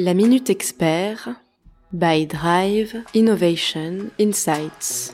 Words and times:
La 0.00 0.14
Minute 0.14 0.48
Expert 0.48 1.28
by 1.92 2.24
Drive 2.24 3.02
Innovation 3.14 4.10
Insights. 4.20 5.12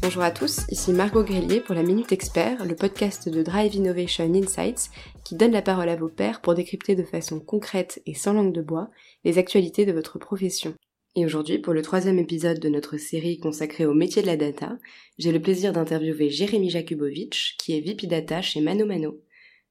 Bonjour 0.00 0.22
à 0.22 0.30
tous, 0.30 0.60
ici 0.70 0.92
Margot 0.92 1.24
Grélier 1.24 1.58
pour 1.58 1.74
la 1.74 1.82
Minute 1.82 2.12
Expert, 2.12 2.64
le 2.64 2.76
podcast 2.76 3.28
de 3.28 3.42
Drive 3.42 3.74
Innovation 3.74 4.32
Insights 4.32 4.90
qui 5.24 5.34
donne 5.34 5.50
la 5.50 5.62
parole 5.62 5.88
à 5.88 5.96
vos 5.96 6.08
pairs 6.08 6.40
pour 6.40 6.54
décrypter 6.54 6.94
de 6.94 7.02
façon 7.02 7.40
concrète 7.40 8.00
et 8.06 8.14
sans 8.14 8.32
langue 8.32 8.52
de 8.52 8.62
bois 8.62 8.90
les 9.24 9.38
actualités 9.38 9.86
de 9.86 9.92
votre 9.92 10.20
profession. 10.20 10.76
Et 11.18 11.24
aujourd'hui, 11.24 11.58
pour 11.58 11.72
le 11.72 11.80
troisième 11.80 12.18
épisode 12.18 12.60
de 12.60 12.68
notre 12.68 12.98
série 12.98 13.38
consacrée 13.38 13.86
au 13.86 13.94
métier 13.94 14.20
de 14.20 14.26
la 14.26 14.36
data, 14.36 14.78
j'ai 15.16 15.32
le 15.32 15.40
plaisir 15.40 15.72
d'interviewer 15.72 16.28
Jérémy 16.28 16.68
Jakubowicz, 16.68 17.54
qui 17.56 17.72
est 17.72 17.80
VP 17.80 18.06
Data 18.06 18.42
chez 18.42 18.60
Mano 18.60 18.84
Mano. 18.84 19.18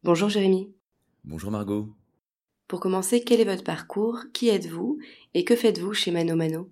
Bonjour 0.02 0.28
Jérémy. 0.28 0.74
Bonjour 1.24 1.52
Margot. 1.52 1.94
Pour 2.68 2.80
commencer, 2.80 3.24
quel 3.24 3.42
est 3.42 3.46
votre 3.46 3.64
parcours? 3.64 4.24
Qui 4.34 4.50
êtes-vous? 4.50 4.98
Et 5.36 5.46
que 5.46 5.56
faites-vous 5.56 5.94
chez 5.94 6.10
Mano 6.10 6.36
Mano? 6.36 6.72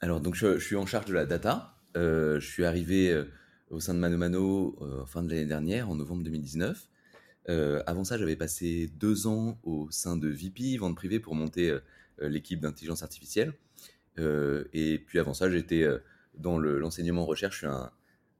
Alors, 0.00 0.20
donc 0.20 0.36
je, 0.36 0.60
suis 0.60 0.76
en 0.76 0.86
charge 0.86 1.06
de 1.06 1.14
la 1.14 1.26
data. 1.26 1.74
Euh, 1.96 2.38
je 2.38 2.48
suis 2.48 2.64
arrivé 2.64 3.10
euh, 3.10 3.24
au 3.70 3.80
sein 3.80 3.94
de 3.94 3.98
Mano 3.98 4.16
Mano 4.16 4.76
euh, 4.80 5.04
fin 5.06 5.24
de 5.24 5.28
l'année 5.28 5.44
dernière, 5.44 5.90
en 5.90 5.96
novembre 5.96 6.22
2019. 6.22 6.88
avant 7.48 8.04
ça, 8.04 8.16
j'avais 8.16 8.36
passé 8.36 8.92
deux 9.00 9.26
ans 9.26 9.58
au 9.64 9.90
sein 9.90 10.16
de 10.16 10.28
VP, 10.28 10.76
vente 10.76 10.94
privée, 10.94 11.18
pour 11.18 11.34
monter 11.34 11.76
l'équipe 12.20 12.60
d'intelligence 12.60 13.02
artificielle. 13.02 13.52
Euh, 14.18 14.64
et 14.72 14.98
puis 14.98 15.18
avant 15.18 15.34
ça, 15.34 15.50
j'étais 15.50 15.82
euh, 15.82 15.98
dans 16.34 16.58
l'enseignement 16.58 17.24
recherche, 17.24 17.54
je 17.54 17.66
suis 17.66 17.76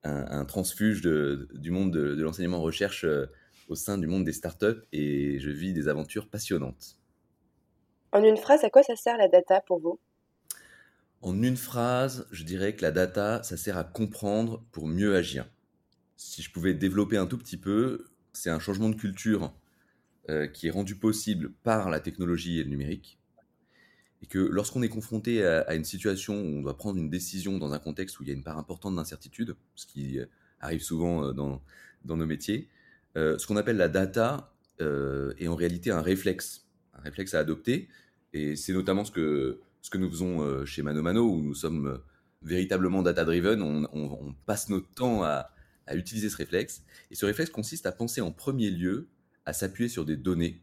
un, 0.05 0.45
transfuge 0.45 1.01
du 1.02 1.71
monde 1.71 1.93
de, 1.93 2.21
l'enseignement 2.23 2.60
recherche 2.60 3.05
euh, 3.05 3.27
au 3.69 3.74
sein 3.74 3.99
du 3.99 4.07
monde 4.07 4.24
des 4.24 4.33
startups 4.33 4.83
et 4.93 5.38
je 5.38 5.51
vis 5.51 5.73
des 5.73 5.88
aventures 5.88 6.29
passionnantes. 6.29 6.99
En 8.11 8.23
une 8.23 8.37
phrase, 8.37 8.65
à 8.65 8.71
quoi 8.71 8.83
ça 8.83 8.96
sert 8.96 9.16
la 9.16 9.29
data 9.29 9.61
pour 9.66 9.79
vous? 9.80 9.99
En 11.23 11.41
une 11.41 11.57
phrase, 11.57 12.27
je 12.33 12.43
dirais 12.43 12.74
que 12.74 12.83
la 12.83 12.91
data, 12.91 13.43
ça 13.45 13.57
sert 13.57 13.79
à 13.79 13.85
comprendre 13.85 14.65
pour 14.73 14.89
mieux 14.89 15.15
agir. 15.15 15.49
Si 16.16 16.43
je 16.43 16.51
pouvais 16.51 16.74
développer 16.74 17.16
un 17.16 17.27
tout 17.27 17.39
petit 17.39 17.57
peu, 17.57 18.07
c'est 18.33 18.51
un 18.51 18.59
changement 18.59 18.89
de 18.89 18.96
culture 18.96 19.55
qui 20.52 20.68
est 20.68 20.71
rendu 20.71 20.96
possible 20.96 21.52
par 21.63 21.91
la 21.91 22.01
technologie 22.01 22.61
et 22.61 22.65
le 22.65 22.71
numérique 22.71 23.21
et 24.23 24.26
que 24.26 24.38
lorsqu'on 24.38 24.82
est 24.82 24.88
confronté 24.88 25.45
à, 25.45 25.74
une 25.74 25.84
situation 25.84 26.34
où 26.34 26.59
on 26.59 26.62
doit 26.62 26.76
prendre 26.76 26.98
une 26.98 27.10
décision 27.10 27.59
dans 27.59 27.73
un 27.73 27.78
contexte 27.78 28.20
où 28.20 28.23
il 28.23 28.28
y 28.28 28.30
a 28.30 28.34
une 28.34 28.45
part 28.45 28.56
importante 28.56 28.95
d'incertitude, 28.95 29.56
ce 29.74 29.87
qui 29.87 30.18
euh, 30.18 30.26
arrive 30.60 30.82
souvent 30.82 31.24
euh, 31.24 31.32
dans, 31.32 31.60
nos 32.04 32.26
métiers, 32.26 32.68
euh, 33.16 33.37
ce 33.37 33.46
qu'on 33.46 33.56
appelle 33.56 33.76
la 33.76 33.88
data 33.88 34.48
est 35.38 35.46
en 35.46 35.54
réalité 35.54 35.93
un 35.93 36.02
réflexe, 36.02 36.66
un 36.95 37.02
réflexe 37.02 37.34
à 37.34 37.38
adopter, 37.38 37.88
et 38.32 38.56
c'est 38.56 38.73
notamment 38.73 39.04
ce 39.04 39.12
que, 39.12 39.60
ce 39.80 39.90
que 39.90 39.98
nous 39.98 40.10
faisons 40.10 40.66
chez 40.66 40.82
Mano 40.82 41.02
Mano, 41.02 41.23
où 41.23 41.40
nous 41.40 41.54
sommes 41.54 42.00
véritablement 42.43 43.00
data-driven, 43.00 43.62
on, 43.62 44.34
passe 44.45 44.70
notre 44.70 44.88
temps 44.88 45.23
à, 45.23 45.52
utiliser 45.95 46.28
ce 46.28 46.37
réflexe, 46.37 46.82
et 47.12 47.15
ce 47.15 47.24
réflexe 47.26 47.50
consiste 47.50 47.87
à 47.87 47.93
penser 47.93 48.23
en 48.23 48.32
premier 48.32 48.70
lieu 48.70 49.06
à 49.46 49.52
s'appuyer 49.52 49.88
sur 49.88 50.04
des 50.04 50.16
données. 50.16 50.60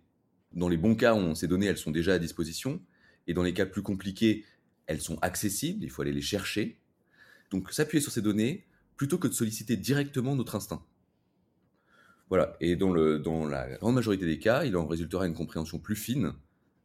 Dans 0.52 0.68
les 0.68 0.76
bons 0.76 0.96
cas, 0.96 1.16
où 1.16 1.36
ces 1.36 1.48
données 1.48 1.68
elles 1.68 1.78
sont 1.78 1.92
déjà 1.92 2.16
à 2.16 2.20
disposition, 2.20 2.82
et 3.30 3.34
dans 3.36 3.44
les 3.44 3.54
cas 3.54 3.68
plus 3.68 3.84
compliqués, 3.84 4.44
elles 4.88 5.02
sont 5.02 5.20
accessibles, 5.20 5.84
il 5.84 5.92
faut 5.92 6.02
aller 6.02 6.12
les 6.12 6.22
chercher. 6.22 6.80
Donc 7.52 7.72
s'appuyer 7.72 8.02
sur 8.02 8.12
ces 8.12 8.24
données 8.24 8.66
plutôt 8.98 9.20
que 9.20 9.28
de 9.28 9.34
solliciter 9.34 9.78
directement 9.78 10.36
notre 10.36 10.56
instinct. 10.56 10.84
Voilà, 12.30 12.58
et 12.60 12.76
dans, 12.76 12.92
la 12.92 13.78
grande 13.78 13.94
majorité 13.94 14.26
des 14.26 14.40
cas, 14.40 14.66
il 14.66 14.76
en 14.76 14.88
résultera 14.88 15.28
une 15.28 15.36
compréhension 15.36 15.78
plus 15.78 15.96
fine 15.96 16.34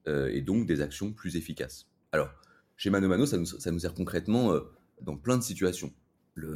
euh, 0.07 0.31
et 0.33 0.43
donc 0.43 0.67
des 0.67 0.83
actions 0.83 1.15
plus 1.15 1.37
efficaces. 1.37 1.87
Alors, 2.13 2.29
chez 2.77 2.91
Mano 2.91 3.09
Mano, 3.09 3.25
ça 3.25 3.39
nous, 3.39 3.79
sert 3.79 3.95
concrètement 3.95 4.53
euh, 4.53 4.61
dans 5.01 5.17
plein 5.17 5.39
de 5.39 5.43
situations. 5.43 5.95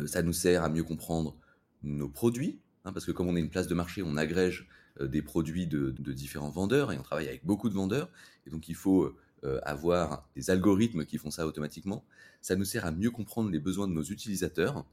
Ça 0.06 0.22
nous 0.22 0.34
sert 0.34 0.64
à 0.64 0.68
mieux 0.68 0.84
comprendre 0.84 1.34
nos 1.82 2.10
produits, 2.10 2.60
hein, 2.84 2.92
parce 2.92 3.06
que 3.06 3.12
comme 3.12 3.28
on 3.28 3.36
est 3.36 3.40
une 3.40 3.50
place 3.50 3.68
de 3.68 3.74
marché, 3.74 4.02
on 4.02 4.18
agrège 4.18 4.68
euh, 5.00 5.06
des 5.06 5.22
produits 5.22 5.66
de, 5.66 5.94
de, 5.98 6.12
différents 6.12 6.50
vendeurs 6.50 6.92
et 6.92 6.98
on 6.98 7.02
travaille 7.02 7.28
avec 7.28 7.46
beaucoup 7.46 7.70
de 7.70 7.74
vendeurs, 7.74 8.10
et 8.46 8.50
donc 8.50 8.68
il 8.68 8.74
faut 8.74 9.16
euh, 9.44 9.60
avoir 9.62 10.28
des 10.34 10.50
algorithmes 10.50 11.04
qui 11.04 11.19
font 11.19 11.31
ça 11.31 11.47
automatiquement. 11.47 12.04
Ça 12.41 12.56
nous 12.56 12.65
sert 12.65 12.87
à 12.87 12.91
mieux 12.91 13.10
comprendre 13.10 13.50
les 13.50 13.60
besoins 13.60 13.88
de 13.88 13.93
nos 13.93 14.03
utilisateurs. 14.03 14.84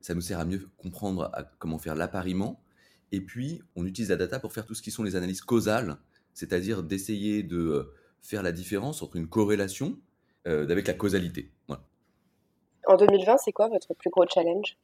Ça 0.00 0.14
nous 0.14 0.20
sert 0.20 0.38
à 0.38 0.44
mieux 0.44 0.68
comprendre 0.76 1.30
comment 1.58 1.78
faire 1.78 1.94
l'appariement. 1.94 2.62
Et 3.12 3.20
puis, 3.20 3.62
on 3.76 3.86
utilise 3.86 4.10
la 4.10 4.16
data 4.16 4.40
pour 4.40 4.52
faire 4.52 4.66
tout 4.66 4.74
ce 4.74 4.82
qui 4.82 4.90
sont 4.90 5.02
les 5.02 5.16
analyses 5.16 5.40
causales, 5.40 5.98
c'est-à-dire 6.34 6.82
d'essayer 6.82 7.42
de 7.42 7.58
euh, 7.58 7.94
faire 8.22 8.42
la 8.42 8.52
différence 8.52 9.02
entre 9.02 9.16
une 9.16 9.28
corrélation 9.28 9.98
euh, 10.46 10.68
avec 10.68 10.86
la 10.86 10.94
causalité. 10.94 11.50
En 12.86 12.96
2020, 12.96 13.38
c'est 13.38 13.52
quoi 13.52 13.68
votre 13.68 13.94
plus 13.94 14.10
gros 14.10 14.26
challenge? 14.28 14.76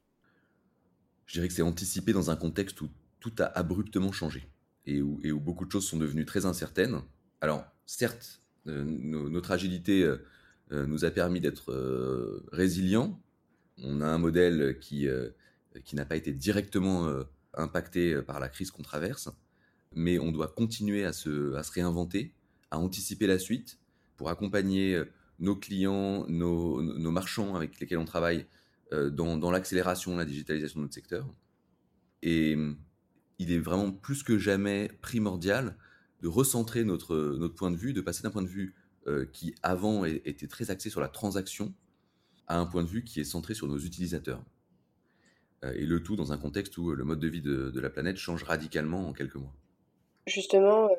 Je 1.27 1.33
dirais 1.33 1.47
que 1.47 1.53
c'est 1.53 1.61
anticiper 1.61 2.13
dans 2.13 2.31
un 2.31 2.35
contexte 2.35 2.81
où 2.81 2.89
tout 3.19 3.33
a 3.39 3.45
abruptement 3.45 4.11
changé 4.11 4.49
et 4.85 5.01
où, 5.01 5.19
et 5.23 5.31
où 5.31 5.39
beaucoup 5.39 5.65
de 5.65 5.71
choses 5.71 5.87
sont 5.87 5.97
devenues 5.97 6.25
très 6.25 6.45
incertaines. 6.45 7.01
Alors, 7.41 7.63
certes, 7.85 8.41
euh, 8.67 8.83
notre 8.83 9.51
agilité 9.51 10.03
euh, 10.03 10.17
euh, 10.71 10.85
nous 10.85 11.05
a 11.05 11.11
permis 11.11 11.41
d'être 11.41 11.73
résilients. 12.51 13.21
On 13.83 14.01
a 14.01 14.07
un 14.07 14.17
modèle 14.17 14.77
qui, 14.79 15.07
qui 15.83 15.95
n'a 15.95 16.05
pas 16.05 16.15
été 16.15 16.31
directement 16.31 17.11
impacté 17.55 18.21
par 18.21 18.39
la 18.39 18.47
crise 18.47 18.69
qu'on 18.69 18.83
traverse, 18.83 19.29
mais 19.95 20.19
on 20.19 20.31
doit 20.31 20.47
continuer 20.47 21.03
à 21.03 21.13
se, 21.13 21.55
à 21.55 21.63
se 21.63 21.71
réinventer, 21.71 22.35
à 22.69 22.77
anticiper 22.77 23.25
la 23.25 23.39
suite 23.39 23.79
pour 24.17 24.29
accompagner 24.29 25.01
nos 25.39 25.55
clients, 25.55 26.27
nos, 26.27 26.81
nos, 26.81 27.11
marchands 27.11 27.55
avec 27.55 27.79
lesquels 27.79 27.97
on 27.97 28.05
travaille 28.05 28.45
dans, 28.91 29.35
dans 29.37 29.49
l'accélération, 29.49 30.15
la 30.15 30.25
digitalisation 30.25 30.79
de 30.79 30.83
notre 30.83 30.93
secteur. 30.93 31.27
Et 32.21 32.55
il 33.39 33.51
est 33.51 33.59
vraiment 33.59 33.91
plus 33.91 34.21
que 34.21 34.37
jamais 34.37 34.91
primordial 35.01 35.75
de 36.21 36.27
recentrer 36.27 36.83
notre, 36.83 37.15
notre 37.37 37.55
point 37.55 37.71
de 37.71 37.75
vue, 37.75 37.93
de 37.93 38.01
passer 38.01 38.23
d'un 38.23 38.31
point 38.31 38.43
de 38.43 38.47
vue 38.47 38.75
euh, 39.07 39.25
qui 39.33 39.55
avant 39.63 40.05
était 40.05 40.47
très 40.47 40.69
axé 40.69 40.91
sur 40.91 41.01
la 41.01 41.07
transaction 41.07 41.73
à 42.47 42.59
un 42.59 42.67
point 42.67 42.83
de 42.83 42.87
vue 42.87 43.03
qui 43.03 43.19
est 43.19 43.23
centré 43.23 43.55
sur 43.55 43.67
nos 43.67 43.79
utilisateurs. 43.79 44.43
Euh, 45.63 45.73
et 45.73 45.85
le 45.85 46.03
tout 46.03 46.15
dans 46.15 46.31
un 46.31 46.37
contexte 46.37 46.77
où 46.77 46.93
le 46.93 47.03
mode 47.03 47.19
de 47.19 47.27
vie 47.27 47.41
de, 47.41 47.79
la 47.79 47.89
planète 47.89 48.17
change 48.17 48.43
radicalement 48.43 49.07
en 49.07 49.13
quelques 49.13 49.37
mois. 49.37 49.53
Justement, 50.27 50.85
euh, 50.85 50.95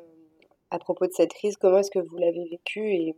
à 0.71 0.81
propos 0.81 1.07
de 1.07 1.13
cette 1.13 1.33
crise, 1.33 1.57
comment 1.57 1.79
est-ce 1.79 1.93
que 1.93 2.01
vous 2.01 2.17
l'avez 2.17 2.49
vécue 2.51 2.89
et, 2.89 3.15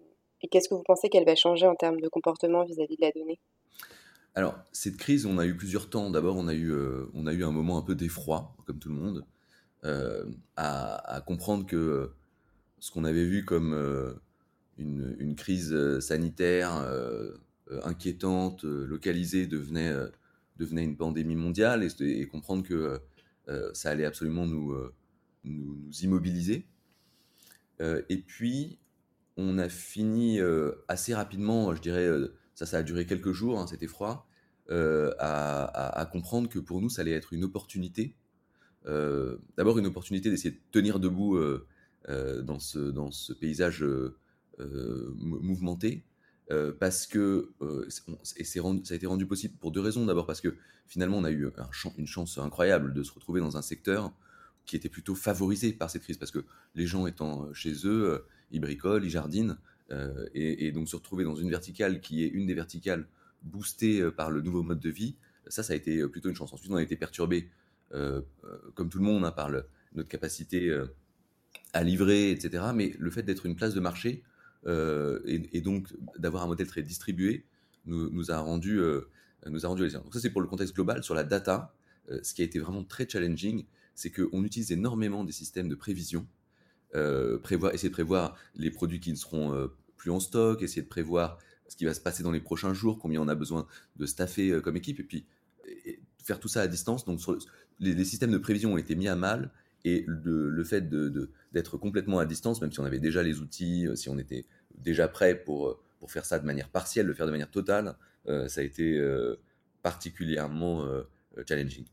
qu'est-ce 0.50 0.69
que 0.69 0.75
vous 0.75 0.82
pensez 0.82 1.09
qu'elle 1.09 1.25
va 1.25 1.34
changer 1.34 1.66
en 1.66 1.75
termes 1.75 2.03
de 2.03 2.09
comportement 2.09 2.64
vis-à-vis 2.64 2.97
de 2.97 3.00
la 3.00 3.10
donnée? 3.12 3.41
Alors, 4.34 4.54
cette 4.72 4.98
crise, 4.98 5.25
on 5.25 5.38
a 5.38 5.47
eu 5.47 5.56
plusieurs 5.56 5.88
temps. 5.88 6.10
D'abord, 6.10 6.37
on, 6.37 6.48
a 6.48 6.54
eu, 6.54 6.75
on 7.14 7.26
a 7.26 7.32
eu 7.32 7.44
un 7.44 7.53
moment 7.53 7.78
un 7.78 7.82
peu 7.82 7.94
d'effroi, 7.94 8.54
comme 8.66 8.78
tout 8.78 8.91
le 8.91 8.97
monde. 8.97 9.25
Euh, 9.84 10.25
à, 10.56 11.22
comprendre 11.27 11.67
que 11.67 12.11
ce 12.78 12.91
qu'on 12.91 13.05
avait 13.05 13.25
vu 13.25 13.45
comme 13.45 13.75
euh, 13.75 14.15
une, 14.78 15.34
crise 15.37 15.99
sanitaire 15.99 16.77
euh, 16.77 17.33
inquiétante, 17.83 18.65
localisée, 18.65 19.47
devenait, 19.47 19.93
devenait 20.56 20.84
une 20.84 20.97
pandémie 20.97 21.34
mondiale 21.34 21.87
et, 22.00 22.27
comprendre 22.28 22.62
que 22.62 23.00
ça 23.75 23.91
allait 23.91 24.06
absolument 24.06 24.47
nous, 24.47 24.75
nous, 25.44 25.91
immobiliser. 26.03 26.67
et 27.81 28.19
puis, 28.27 28.78
on 29.37 29.59
a 29.59 29.69
fini 29.69 30.39
assez 30.89 31.15
rapidement, 31.15 31.75
je 31.75 31.83
dirais, 31.83 32.09
ça, 32.55 32.65
ça 32.65 32.78
a 32.78 32.83
duré 32.83 33.06
quelques 33.06 33.33
jours, 33.33 33.58
hein, 33.58 33.67
c'était 33.67 33.88
froid, 33.88 34.29
à, 34.70 36.08
comprendre 36.12 36.49
que 36.49 36.58
pour 36.58 36.81
nous, 36.81 36.88
ça 36.88 37.03
allait 37.03 37.12
être 37.12 37.32
une 37.32 37.44
opportunité 37.44 38.14
euh, 38.14 38.24
d'abord 38.86 39.78
une 39.78 39.86
opportunité 39.86 40.31
d'essayer 40.31 40.50
de 40.50 40.60
tenir 40.70 40.98
debout 41.00 41.36
euh, 41.36 41.66
euh, 42.08 42.42
dans, 42.42 42.58
ce, 42.58 42.78
dans 42.78 43.10
ce 43.10 43.32
paysage 43.32 43.84
mouvementé. 44.58 46.04
parce 46.78 47.06
que 47.06 47.50
et 48.36 48.44
ça 48.44 48.60
a 48.62 48.94
été 48.94 49.06
rendu 49.06 49.26
possible 49.26 49.54
pour 49.58 49.72
deux 49.72 49.81
raisons. 49.81 50.06
D'abord 50.06 50.26
parce 50.26 50.40
que 50.40 50.54
finalement 50.86 51.19
on 51.19 51.25
a 51.25 51.31
eu 51.31 51.48
une 51.96 52.06
chance 52.06 52.38
incroyable 52.38 52.92
de 52.92 53.02
se 53.02 53.12
retrouver 53.12 53.40
dans 53.40 53.56
un 53.56 53.62
secteur 53.62 54.12
qui 54.66 54.76
était 54.76 54.88
plutôt 54.88 55.14
favorisé 55.14 55.72
par 55.72 55.90
cette 55.90 56.02
crise 56.02 56.16
parce 56.16 56.31
que 56.31 56.44
les 56.75 56.86
gens 56.86 57.06
étant 57.06 57.52
chez 57.52 57.86
eux, 57.86 58.25
ils 58.50 58.60
bricolent, 58.60 59.04
ils 59.04 59.10
jardinent 59.10 59.58
et, 60.34 60.72
donc 60.72 60.88
se 60.88 60.96
retrouver 60.96 61.25
dans 61.25 61.34
une 61.34 61.50
verticale 61.50 62.00
qui 62.00 62.22
est 62.22 62.28
une 62.28 62.46
des 62.46 62.54
verticales 62.54 63.08
boostées 63.42 64.10
par 64.10 64.31
le 64.31 64.40
nouveau 64.40 64.62
mode 64.62 64.81
de 64.81 64.90
vie, 64.90 65.16
ça, 65.48 65.62
ça 65.62 65.72
a 65.72 65.76
été 65.76 66.06
plutôt 66.08 66.28
une 66.28 66.36
chance. 66.36 66.52
Ensuite, 66.52 66.70
on 66.70 66.76
a 66.76 66.82
été 66.82 66.96
perturbé 66.96 67.48
euh, 67.48 67.48
euh, 67.48 67.74
comme 68.75 68.88
tout 68.88 68.99
le 68.99 69.05
monde, 69.05 69.25
hein, 69.25 69.31
par 69.31 69.50
notre 69.50 70.08
capacité 70.08 70.69
euh, 70.69 70.87
à 71.73 71.82
livrer, 71.82 72.31
etc. 72.31 72.64
Mais 72.75 72.94
le 72.99 73.11
fait 73.11 73.23
d'être 73.23 73.46
une 73.46 73.55
place 73.55 73.75
de 73.75 73.81
marché 73.81 74.23
et, 74.67 75.61
donc 75.61 75.88
d'avoir 76.19 76.43
un 76.43 76.46
modèle 76.46 76.67
très 76.67 76.82
distribué 76.82 77.44
nous, 77.85 78.31
a 78.31 78.38
rendu 78.38 78.81
nous 79.46 79.67
a 79.67 79.69
rendu 79.69 79.91
Donc 79.91 80.14
ça, 80.14 80.20
c'est 80.20 80.31
pour 80.31 80.41
le 80.41 80.46
contexte 80.46 80.75
global. 80.75 81.05
Sur 81.05 81.14
la 81.14 81.23
data, 81.23 81.75
ce 82.23 82.32
qui 82.32 82.41
a 82.41 82.46
été 82.46 82.58
vraiment 82.58 82.82
très 82.82 83.06
challenging, 83.06 83.67
c'est 83.94 84.11
qu'on 84.11 84.43
utilise 84.43 84.73
énormément 84.73 85.23
des 85.23 85.32
systèmes 85.32 85.69
de 85.69 85.75
prévision, 85.75 86.26
prévoir, 87.43 87.75
essayer 87.75 87.91
de 87.91 87.94
prévoir 87.94 88.38
les 88.55 88.70
produits 88.70 89.00
qui 89.00 89.11
ne 89.11 89.17
seront 89.17 89.69
plus 89.99 90.11
en 90.11 90.19
stock, 90.19 90.62
essayer 90.62 90.82
de 90.82 90.88
prévoir 90.88 91.37
ce 91.69 91.76
qui 91.76 91.85
va 91.85 91.93
se 91.93 92.00
passer 92.00 92.23
dans 92.23 92.32
les 92.32 92.41
prochains 92.41 92.73
jours, 92.73 92.99
combien 92.99 93.20
on 93.20 93.29
a 93.29 93.35
besoin 93.35 93.67
de 93.96 94.06
staffer 94.06 94.62
comme 94.62 94.76
équipe, 94.76 94.99
et 94.99 95.05
puis 95.05 95.26
faire 96.25 96.41
tout 96.41 96.49
ça 96.49 96.62
à 96.62 96.67
distance. 96.67 97.05
Donc 97.05 97.21
les, 97.81 98.05
systèmes 98.05 98.32
de 98.32 98.38
prévision 98.38 98.73
ont 98.73 98.79
été 98.79 98.97
mis 98.97 99.09
à 99.09 99.17
mal, 99.17 99.50
et 99.85 100.05
le, 100.06 100.65
fait 100.65 100.88
d'être 101.53 101.76
complètement 101.76 102.19
à 102.19 102.25
distance, 102.26 102.61
même 102.61 102.73
si 102.73 102.81
on 102.81 102.85
avait 102.85 102.99
déjà 102.99 103.23
les 103.23 103.41
outils, 103.41 103.87
si 103.94 104.09
on 104.09 104.19
était 104.19 104.47
déjà 104.76 105.09
prêt 105.09 105.35
pour, 105.35 105.79
pour 106.00 106.11
faire 106.11 106.25
ça 106.25 106.38
de 106.38 106.47
manière 106.47 106.69
partielle, 106.71 107.06
le 107.06 107.15
faire 107.15 107.26
de 107.26 107.31
manière 107.31 107.50
totale, 107.50 107.94
ça 108.26 108.61
a 108.61 108.65
été 108.65 108.99
particulièrement 109.82 110.87
challenging. 111.47 111.85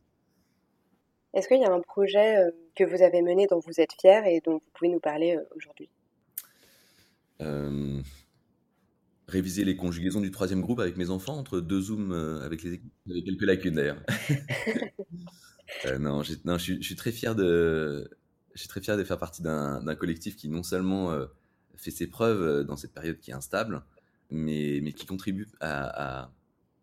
Est-ce 1.34 1.48
qu'il 1.48 1.62
y 1.62 1.66
a 1.66 1.72
un 1.72 1.81
projet 1.81 2.38
euh, 2.38 2.51
que 2.75 2.84
vous 2.84 3.01
avez 3.01 3.22
mené 3.22 3.48
dont 3.48 3.60
vous 3.60 3.80
êtes 3.80 3.94
fier 4.00 4.25
et 4.25 4.42
dont 4.42 4.54
vous 4.54 4.63
pouvez 4.74 4.89
nous 4.89 5.00
parler 5.00 5.38
euh, 5.38 5.44
aujourd'hui? 5.56 5.89
Euh, 7.42 8.01
Réviser 9.31 9.63
les 9.63 9.75
conjugaisons 9.75 10.19
du 10.19 10.30
troisième 10.30 10.62
groupe 10.62 10.80
avec 10.80 10.98
mes 10.98 11.10
enfants 11.10 11.38
entre 11.38 11.62
deux 11.62 11.81
zooms 11.81 12.12
avec 12.44 12.63
les 12.63 12.74
équipes. 12.74 12.92
Avec 13.10 13.24
quelques 13.24 13.44
lacunes 13.44 13.75
d'ailleurs. 13.75 14.04
non, 16.00 16.22
non 16.45 16.57
je, 16.57 16.81
suis, 16.81 16.95
très 16.95 17.12
fier 17.12 17.33
de, 17.33 18.10
je 18.54 18.60
suis 18.60 18.68
très 18.68 18.81
fier 18.81 18.98
de 18.98 19.04
faire 19.04 19.18
partie 19.18 19.42
d'un 19.42 19.95
collectif 19.95 20.36
qui 20.36 20.50
non 20.50 20.63
seulement 20.63 21.18
fait 21.78 21.92
ses 21.92 22.07
preuves 22.07 22.66
dans 22.66 22.75
cette 22.75 22.94
période 22.94 23.19
qui 23.19 23.31
est 23.31 23.33
instable, 23.33 23.83
mais, 24.30 24.80
mais 24.83 24.92
qui 24.92 25.06
contribue 25.06 25.48
à, 25.62 26.30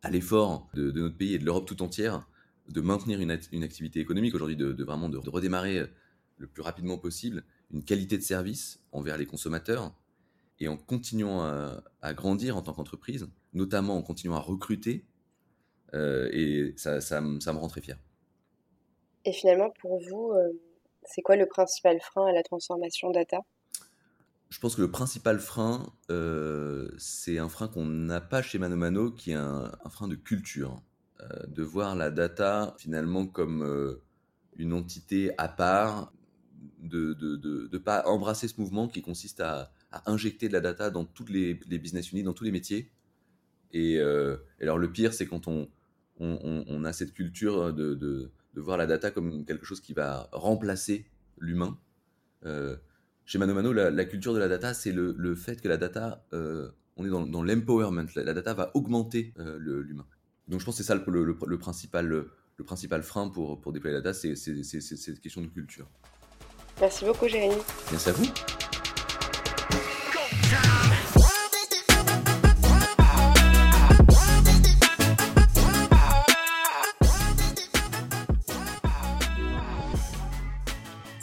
à, 0.03 0.11
l'effort 0.11 0.71
de, 0.75 0.91
de, 0.91 1.01
notre 1.01 1.17
pays 1.17 1.35
et 1.35 1.39
de 1.39 1.45
l'Europe 1.45 1.67
tout 1.67 1.83
entière 1.83 2.27
de 2.69 2.81
maintenir 2.81 3.21
une, 3.21 3.39
une 3.53 3.63
activité 3.63 4.01
économique 4.01 4.35
aujourd'hui, 4.35 4.57
de, 4.57 4.85
vraiment 4.85 5.09
de, 5.09 5.19
redémarrer 5.19 5.79
euh, 5.79 5.87
le 6.39 6.47
plus 6.47 6.63
rapidement 6.63 6.99
possible 6.99 7.45
une 7.71 7.83
qualité 7.83 8.17
de 8.17 8.23
service 8.23 8.81
envers 8.93 9.19
les 9.19 9.27
consommateurs 9.27 9.95
et 10.61 10.69
en 10.69 10.77
continuant 10.77 11.43
à, 12.03 12.15
grandir 12.15 12.57
en 12.57 12.63
tant 12.63 12.73
qu'entreprise, 12.73 13.29
notamment 13.53 13.97
en 13.97 14.03
continuant 14.03 14.37
à 14.37 14.41
recruter. 14.41 15.05
Euh, 15.95 16.29
et 16.33 16.75
ça, 16.77 17.01
ça, 17.01 17.23
ça, 17.41 17.53
me 17.53 17.59
rend 17.59 17.69
très 17.69 17.81
fier. 17.81 17.99
Et 19.25 19.33
finalement, 19.33 19.71
pour 19.81 20.01
vous, 20.01 20.33
euh, 20.33 20.53
c'est 21.05 21.23
quoi 21.23 21.37
le 21.37 21.47
principal 21.47 21.99
frein 22.01 22.27
à 22.27 22.33
la 22.33 22.43
transformation 22.43 23.11
data? 23.11 23.39
Je 24.51 24.59
pense 24.59 24.77
que 24.77 24.81
le 24.81 24.91
principal 24.91 25.39
frein, 25.39 25.93
c'est 26.99 27.39
un 27.39 27.49
frein 27.49 27.69
qu'on 27.69 27.85
n'a 27.85 28.21
pas 28.21 28.43
chez 28.43 28.59
Mano 28.59 28.77
Mano, 28.77 29.11
qui 29.11 29.33
est 29.33 29.35
un 29.35 29.71
frein 29.91 30.09
de 30.09 30.15
culture. 30.15 30.83
Euh, 31.21 31.47
de 31.49 31.65
voir 31.65 31.97
la 31.97 32.11
data 32.11 32.77
finalement 32.79 33.27
comme 33.27 33.65
euh, 33.65 34.01
une 34.57 34.73
entité 34.73 35.33
à 35.37 35.49
part, 35.49 36.13
de 36.81 37.17
ne 37.73 37.79
pas 37.79 38.07
embrasser 38.07 38.47
ce 38.47 38.61
mouvement 38.61 38.87
qui 38.87 39.03
consiste 39.03 39.41
à, 39.41 39.73
injecter 40.07 40.49
de 40.49 40.53
la 40.53 40.61
data 40.61 40.91
dans 40.91 41.05
toutes 41.05 41.31
les, 41.31 41.55
business 41.55 42.13
units, 42.13 42.23
dans 42.23 42.35
tous 42.35 42.45
les 42.45 42.53
métiers. 42.53 42.91
Et, 43.73 43.99
euh, 43.99 44.37
alors 44.61 44.79
le 44.79 44.91
pire, 44.91 45.13
c'est 45.13 45.27
quand 45.27 45.49
on, 45.49 45.69
on, 46.19 46.85
a 46.85 46.93
cette 46.93 47.13
culture 47.13 47.73
de, 47.73 47.95
de, 47.95 48.31
voir 48.57 48.77
la 48.77 48.87
data 48.87 49.13
comme 49.13 49.45
quelque 49.45 49.65
chose 49.65 49.81
qui 49.81 49.93
va 49.93 50.29
remplacer 50.33 51.07
l'humain. 51.39 51.79
chez 53.25 53.39
Mano 53.39 53.55
Mano, 53.55 53.73
la, 53.73 54.05
culture 54.05 54.35
de 54.35 54.39
la 54.39 54.49
data, 54.49 54.75
c'est 54.75 54.93
le, 54.93 55.15
le, 55.17 55.35
fait 55.35 55.61
que 55.61 55.69
la 55.69 55.77
data, 55.77 56.27
on 56.33 57.05
est 57.05 57.11
dans, 57.11 57.27
dans 57.27 57.43
l'empowerment, 57.43 58.07
la, 58.17 58.25
la, 58.25 58.35
data 58.35 58.55
va 58.55 58.71
augmenter 58.75 59.33
l'humain. 59.59 60.07
Donc 60.49 60.61
je 60.61 60.65
pense 60.65 60.77
que 60.77 60.83
c'est 60.83 60.87
ça 60.87 60.95
le, 60.95 61.25
le, 61.25 61.59
principal, 61.59 62.07
le, 62.07 62.65
principal 62.65 63.03
frein 63.03 63.29
pour, 63.29 63.61
pour 63.61 63.73
déployer 63.73 63.95
la 63.95 64.01
data, 64.01 64.19
c'est 64.19 64.35
cette 64.35 65.21
question 65.21 65.43
de 65.43 65.47
culture. 65.47 65.89
Merci 66.81 67.05
beaucoup 67.05 67.29
Jérémy. 67.29 67.57
Merci 67.91 68.09
à 68.09 68.13
vous. 68.13 68.27